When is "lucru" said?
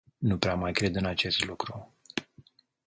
1.45-1.91